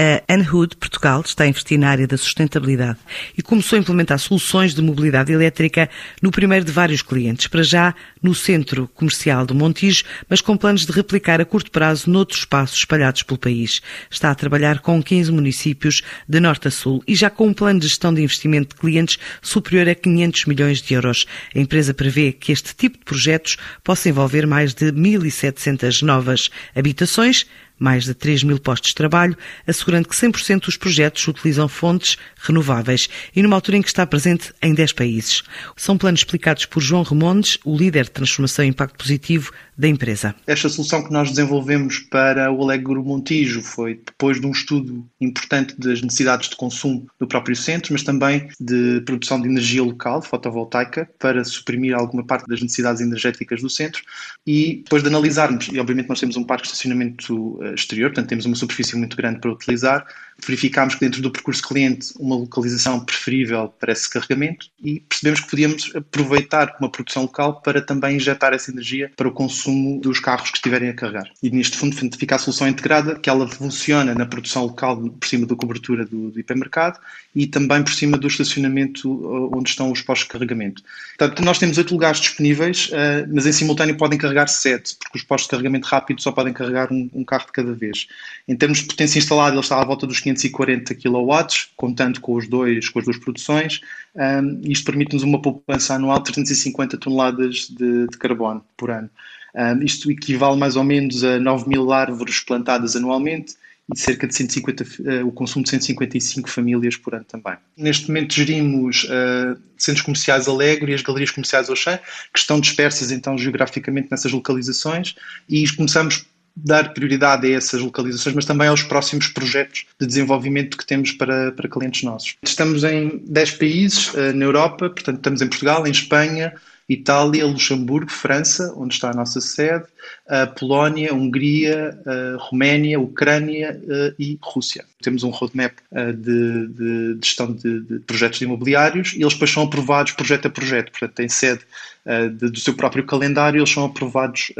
A 0.00 0.22
Anhood 0.32 0.76
Portugal 0.76 1.20
está 1.26 1.42
a 1.42 1.48
investir 1.48 1.76
na 1.76 1.90
área 1.90 2.06
da 2.06 2.16
sustentabilidade 2.16 3.00
e 3.36 3.42
começou 3.42 3.76
a 3.76 3.80
implementar 3.80 4.16
soluções 4.20 4.72
de 4.72 4.80
mobilidade 4.80 5.32
elétrica 5.32 5.90
no 6.22 6.30
primeiro 6.30 6.64
de 6.64 6.70
vários 6.70 7.02
clientes, 7.02 7.48
para 7.48 7.64
já 7.64 7.92
no 8.22 8.32
centro 8.32 8.86
comercial 8.94 9.44
do 9.44 9.56
Montijo, 9.56 10.04
mas 10.28 10.40
com 10.40 10.56
planos 10.56 10.86
de 10.86 10.92
replicar 10.92 11.40
a 11.40 11.44
curto 11.44 11.72
prazo 11.72 12.08
noutros 12.08 12.42
espaços 12.42 12.78
espalhados 12.78 13.24
pelo 13.24 13.40
país. 13.40 13.82
Está 14.08 14.30
a 14.30 14.36
trabalhar 14.36 14.78
com 14.78 15.02
15 15.02 15.32
municípios 15.32 16.02
de 16.28 16.38
norte 16.38 16.68
a 16.68 16.70
sul 16.70 17.02
e 17.04 17.16
já 17.16 17.28
com 17.28 17.48
um 17.48 17.52
plano 17.52 17.80
de 17.80 17.88
gestão 17.88 18.14
de 18.14 18.22
investimento 18.22 18.76
de 18.76 18.80
clientes 18.80 19.18
superior 19.42 19.88
a 19.88 19.96
500 19.96 20.44
milhões 20.44 20.80
de 20.80 20.94
euros. 20.94 21.26
A 21.52 21.58
empresa 21.58 21.92
prevê 21.92 22.30
que 22.30 22.52
este 22.52 22.72
tipo 22.72 22.98
de 22.98 23.04
projetos 23.04 23.56
possa 23.82 24.08
envolver 24.08 24.46
mais 24.46 24.74
de 24.74 24.92
1.700 24.92 26.02
novas 26.02 26.50
habitações, 26.76 27.44
mais 27.78 28.04
de 28.04 28.14
3 28.14 28.42
mil 28.42 28.58
postos 28.58 28.90
de 28.90 28.94
trabalho, 28.94 29.36
assegurando 29.66 30.08
que 30.08 30.14
100% 30.14 30.64
dos 30.64 30.76
projetos 30.76 31.26
utilizam 31.28 31.68
fontes 31.68 32.16
renováveis 32.40 33.08
e 33.34 33.42
numa 33.42 33.56
altura 33.56 33.76
em 33.76 33.82
que 33.82 33.88
está 33.88 34.06
presente 34.06 34.52
em 34.60 34.74
10 34.74 34.92
países. 34.92 35.42
São 35.76 35.96
planos 35.96 36.20
explicados 36.20 36.66
por 36.66 36.80
João 36.80 37.02
Remondes, 37.02 37.58
o 37.64 37.76
líder 37.76 38.04
de 38.04 38.10
transformação 38.10 38.64
e 38.64 38.68
impacto 38.68 38.96
positivo 38.96 39.52
da 39.78 39.86
empresa. 39.86 40.34
Esta 40.44 40.68
solução 40.68 41.04
que 41.04 41.12
nós 41.12 41.30
desenvolvemos 41.30 42.00
para 42.00 42.50
o 42.50 42.62
Alegre 42.64 42.96
Montijo 42.96 43.62
foi 43.62 44.02
depois 44.04 44.40
de 44.40 44.46
um 44.46 44.50
estudo 44.50 45.06
importante 45.20 45.78
das 45.78 46.02
necessidades 46.02 46.48
de 46.48 46.56
consumo 46.56 47.06
do 47.16 47.28
próprio 47.28 47.54
centro, 47.54 47.92
mas 47.92 48.02
também 48.02 48.48
de 48.58 49.00
produção 49.02 49.40
de 49.40 49.48
energia 49.48 49.84
local, 49.84 50.20
fotovoltaica, 50.20 51.08
para 51.16 51.44
suprimir 51.44 51.94
alguma 51.94 52.24
parte 52.24 52.48
das 52.48 52.60
necessidades 52.60 53.00
energéticas 53.00 53.62
do 53.62 53.70
centro 53.70 54.02
e 54.44 54.82
depois 54.82 55.02
de 55.02 55.08
analisarmos, 55.08 55.68
e 55.68 55.78
obviamente 55.78 56.08
nós 56.08 56.18
temos 56.18 56.36
um 56.36 56.42
parque 56.42 56.64
de 56.64 56.70
estacionamento 56.70 57.58
eh, 57.62 57.74
exterior, 57.74 58.10
portanto 58.10 58.28
temos 58.28 58.46
uma 58.46 58.56
superfície 58.56 58.96
muito 58.96 59.16
grande 59.16 59.38
para 59.38 59.52
utilizar, 59.52 60.04
verificámos 60.44 60.94
que 60.94 61.00
dentro 61.00 61.20
do 61.20 61.30
percurso 61.30 61.62
cliente 61.62 62.12
uma 62.18 62.36
localização 62.36 63.00
preferível 63.00 63.68
para 63.78 63.92
esse 63.92 64.08
carregamento 64.08 64.68
e 64.82 65.00
percebemos 65.00 65.40
que 65.40 65.50
podíamos 65.50 65.92
aproveitar 65.94 66.76
uma 66.80 66.90
produção 66.90 67.22
local 67.22 67.60
para 67.60 67.82
também 67.82 68.16
injetar 68.16 68.52
essa 68.52 68.70
energia 68.70 69.10
para 69.16 69.28
o 69.28 69.32
consumo 69.32 70.00
dos 70.00 70.20
carros 70.20 70.50
que 70.50 70.58
estiverem 70.58 70.88
a 70.88 70.94
carregar. 70.94 71.30
E 71.42 71.50
neste 71.50 71.76
fundo 71.76 71.96
fica 72.16 72.36
a 72.36 72.38
solução 72.38 72.68
integrada, 72.68 73.18
que 73.18 73.28
ela 73.28 73.48
funciona 73.48 74.14
na 74.14 74.26
produção 74.26 74.64
local 74.64 74.96
por 74.96 75.26
cima 75.26 75.46
da 75.46 75.56
cobertura 75.56 76.04
do, 76.04 76.30
do 76.30 76.40
hipermercado 76.40 76.98
e 77.34 77.46
também 77.46 77.82
por 77.82 77.92
cima 77.92 78.16
do 78.16 78.28
estacionamento 78.28 79.10
uh, 79.10 79.56
onde 79.56 79.70
estão 79.70 79.90
os 79.90 80.00
postos 80.02 80.26
de 80.26 80.32
carregamento. 80.32 80.82
Portanto, 81.18 81.44
nós 81.44 81.58
temos 81.58 81.78
oito 81.78 81.92
lugares 81.92 82.20
disponíveis, 82.20 82.88
uh, 82.88 83.28
mas 83.32 83.46
em 83.46 83.52
simultâneo 83.52 83.96
podem 83.96 84.18
carregar 84.18 84.46
sete, 84.46 84.96
porque 84.98 85.18
os 85.18 85.24
postos 85.24 85.46
de 85.46 85.50
carregamento 85.50 85.86
rápido 85.86 86.22
só 86.22 86.30
podem 86.32 86.52
carregar 86.52 86.92
um, 86.92 87.10
um 87.12 87.24
carro 87.24 87.46
de 87.46 87.52
cada 87.52 87.72
vez. 87.72 88.06
Em 88.46 88.56
termos 88.56 88.78
de 88.78 88.84
potência 88.84 89.18
instalada, 89.18 89.54
ele 89.54 89.60
está 89.60 89.80
à 89.80 89.84
volta 89.84 90.06
dos 90.06 90.20
540 90.34 90.94
kW, 90.94 91.68
contando 91.76 92.20
com, 92.20 92.34
os 92.34 92.48
dois, 92.48 92.88
com 92.88 92.98
as 92.98 93.04
duas 93.04 93.18
produções. 93.18 93.80
Um, 94.14 94.60
isto 94.64 94.84
permite-nos 94.84 95.22
uma 95.22 95.40
poupança 95.40 95.94
anual 95.94 96.18
de 96.18 96.24
350 96.24 96.98
toneladas 96.98 97.68
de, 97.68 98.06
de 98.06 98.18
carbono 98.18 98.64
por 98.76 98.90
ano. 98.90 99.10
Um, 99.54 99.82
isto 99.82 100.10
equivale 100.10 100.56
mais 100.56 100.76
ou 100.76 100.84
menos 100.84 101.24
a 101.24 101.38
9 101.38 101.68
mil 101.68 101.92
árvores 101.92 102.40
plantadas 102.40 102.94
anualmente 102.94 103.54
e 103.92 103.98
cerca 103.98 104.26
de 104.26 104.34
150, 104.34 104.84
uh, 104.84 105.26
o 105.26 105.32
consumo 105.32 105.64
de 105.64 105.70
155 105.70 106.48
famílias 106.48 106.96
por 106.96 107.14
ano 107.14 107.24
também. 107.24 107.56
Neste 107.76 108.08
momento 108.08 108.34
gerimos 108.34 109.04
uh, 109.04 109.58
centros 109.76 110.04
comerciais 110.04 110.46
Alegre 110.46 110.92
e 110.92 110.94
as 110.94 111.02
galerias 111.02 111.30
comerciais 111.30 111.70
Oxã, 111.70 111.98
que 112.32 112.38
estão 112.38 112.60
dispersas 112.60 113.10
então 113.10 113.38
geograficamente 113.38 114.08
nessas 114.10 114.30
localizações 114.30 115.14
e 115.48 115.66
começamos 115.74 116.26
dar 116.64 116.92
prioridade 116.92 117.46
a 117.46 117.56
essas 117.56 117.80
localizações, 117.80 118.34
mas 118.34 118.44
também 118.44 118.68
aos 118.68 118.82
próximos 118.82 119.28
projetos 119.28 119.86
de 120.00 120.06
desenvolvimento 120.06 120.76
que 120.76 120.86
temos 120.86 121.12
para, 121.12 121.52
para 121.52 121.68
clientes 121.68 122.02
nossos. 122.02 122.36
Estamos 122.42 122.84
em 122.84 123.22
10 123.26 123.50
países 123.52 124.12
uh, 124.14 124.32
na 124.34 124.44
Europa, 124.44 124.90
portanto, 124.90 125.16
estamos 125.18 125.42
em 125.42 125.48
Portugal, 125.48 125.86
em 125.86 125.90
Espanha, 125.90 126.54
Itália, 126.88 127.46
Luxemburgo, 127.46 128.10
França, 128.10 128.72
onde 128.74 128.94
está 128.94 129.10
a 129.10 129.14
nossa 129.14 129.42
sede, 129.42 129.84
a 130.26 130.46
Polónia, 130.46 131.12
Hungria, 131.12 132.00
a 132.06 132.36
Roménia, 132.38 132.98
Ucrânia 132.98 133.78
uh, 133.84 134.14
e 134.18 134.38
Rússia. 134.40 134.86
Temos 135.02 135.22
um 135.22 135.28
roadmap 135.28 135.74
uh, 135.92 136.12
de, 136.14 136.66
de, 136.68 137.14
de, 137.14 137.26
gestão 137.26 137.52
de, 137.52 137.80
de, 137.80 137.98
projetos 138.00 138.40
imobiliários 138.40 139.12
e 139.12 139.20
eles 139.20 139.34
depois 139.34 139.50
são 139.50 139.64
aprovados 139.64 140.12
projeto 140.12 140.46
a 140.46 140.50
projeto, 140.50 140.90
portanto, 140.90 141.12
tem 141.12 141.28
sede 141.28 141.60
uh, 142.06 142.30
do 142.30 142.58
seu 142.58 142.72
próprio 142.72 143.04
calendário, 143.04 143.58
eles 143.58 143.70
são 143.70 143.84
aprovados 143.84 144.50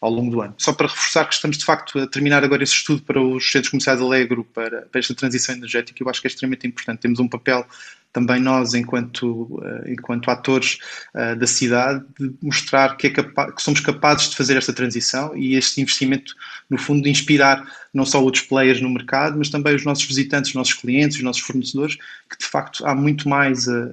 ao 0.00 0.10
longo 0.10 0.30
do 0.30 0.40
ano. 0.40 0.54
Só 0.56 0.72
para 0.72 0.86
reforçar 0.86 1.26
que 1.26 1.34
estamos 1.34 1.58
de 1.58 1.64
facto 1.64 1.98
a 1.98 2.06
terminar 2.06 2.42
agora 2.42 2.62
esse 2.62 2.72
estudo 2.72 3.02
para 3.02 3.20
os 3.20 3.50
centros 3.50 3.68
comerciais 3.68 4.00
Alegro, 4.00 4.44
para, 4.44 4.82
para 4.82 4.98
esta 4.98 5.14
transição 5.14 5.54
energética, 5.54 6.02
eu 6.02 6.08
acho 6.08 6.22
que 6.22 6.26
é 6.26 6.30
extremamente 6.30 6.66
importante. 6.66 7.00
Temos 7.00 7.20
um 7.20 7.28
papel 7.28 7.66
também 8.12 8.40
nós, 8.40 8.74
enquanto, 8.74 9.62
enquanto 9.86 10.30
atores 10.30 10.78
da 11.38 11.46
cidade, 11.46 12.04
de 12.18 12.34
mostrar 12.42 12.96
que, 12.96 13.06
é 13.06 13.10
capa 13.10 13.52
que 13.52 13.62
somos 13.62 13.80
capazes 13.80 14.30
de 14.30 14.36
fazer 14.36 14.56
esta 14.56 14.72
transição 14.72 15.36
e 15.36 15.54
este 15.54 15.80
investimento, 15.80 16.34
no 16.68 16.76
fundo, 16.76 17.02
de 17.02 17.10
inspirar 17.10 17.64
não 17.92 18.04
só 18.04 18.22
outros 18.22 18.44
players 18.44 18.80
no 18.80 18.88
mercado, 18.88 19.36
mas 19.36 19.48
também 19.48 19.74
os 19.74 19.84
nossos 19.84 20.04
visitantes, 20.04 20.50
os 20.50 20.56
nossos 20.56 20.74
clientes, 20.74 21.16
os 21.16 21.22
nossos 21.22 21.42
fornecedores, 21.42 21.96
que 22.28 22.38
de 22.38 22.46
facto 22.46 22.86
há 22.86 22.94
muito 22.94 23.28
mais 23.28 23.68
a, 23.68 23.88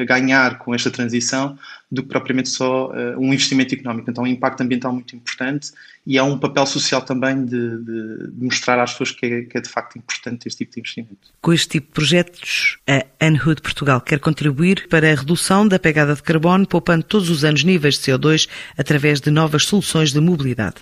a 0.00 0.04
ganhar 0.04 0.58
com 0.58 0.74
esta 0.74 0.90
transição 0.90 1.58
do 1.92 2.02
que 2.02 2.08
propriamente 2.08 2.48
só 2.48 2.86
uh, 2.86 3.18
um 3.18 3.34
investimento 3.34 3.74
económico. 3.74 4.10
Então, 4.10 4.24
um 4.24 4.26
impacto 4.26 4.62
ambiental 4.62 4.94
muito 4.94 5.14
importante 5.14 5.72
e 6.06 6.16
há 6.16 6.24
um 6.24 6.38
papel 6.38 6.64
social 6.64 7.02
também 7.02 7.44
de, 7.44 7.50
de, 7.50 8.30
de 8.32 8.44
mostrar 8.44 8.80
às 8.80 8.92
pessoas 8.92 9.10
que 9.10 9.26
é, 9.26 9.42
que 9.42 9.58
é, 9.58 9.60
de 9.60 9.68
facto 9.68 9.98
importante 9.98 10.48
este 10.48 10.64
tipo 10.64 10.72
de 10.72 10.80
investimento. 10.80 11.28
Com 11.42 11.52
este 11.52 11.68
tipo 11.68 11.88
de 11.88 11.92
projetos, 11.92 12.78
a 12.88 13.04
Anhood 13.20 13.60
Portugal 13.60 14.00
quer 14.00 14.18
contribuir 14.18 14.88
para 14.88 15.12
a 15.12 15.14
redução 15.14 15.68
da 15.68 15.78
pegada 15.78 16.14
de 16.14 16.22
carbono, 16.22 16.66
poupando 16.66 17.04
todos 17.04 17.28
os 17.28 17.44
anos 17.44 17.62
níveis 17.62 17.98
de 17.98 18.10
CO2 18.10 18.48
através 18.78 19.20
de 19.20 19.30
novas 19.30 19.66
soluções 19.66 20.14
de 20.14 20.20
mobilidade. 20.20 20.76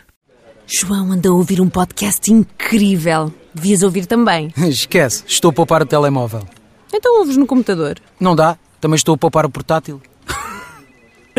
João 0.65 1.11
anda 1.11 1.29
a 1.29 1.33
ouvir 1.33 1.61
um 1.61 1.69
podcast 1.69 2.33
incrível. 2.33 3.35
Devias 3.53 3.83
ouvir 3.83 4.07
também. 4.07 4.55
Esquece, 4.69 5.25
estou 5.27 5.51
a 5.51 5.53
poupar 5.53 5.83
o 5.83 5.87
telemóvel. 5.87 6.47
Então 6.95 7.19
ouves 7.19 7.37
no 7.37 7.47
computador. 7.47 7.99
Não 8.21 8.37
dá, 8.37 8.57
também 8.81 8.95
estou 8.95 9.17
a 9.17 9.19
poupar 9.19 9.45
o 9.45 9.51
portátil. 9.51 10.01